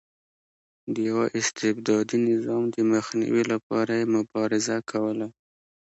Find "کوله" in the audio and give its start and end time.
4.91-5.27